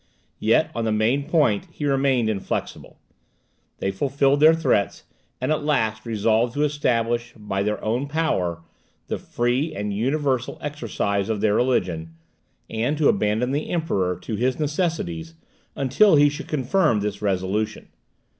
[0.39, 2.97] Yet on the main point he remained inflexible.
[3.77, 5.03] They fulfilled their threats,
[5.39, 8.63] and at last resolved to establish, by their own power,
[9.09, 12.15] the free and universal exercise of their religion,
[12.67, 15.35] and to abandon the Emperor to his necessities
[15.75, 17.89] until he should confirm this resolution.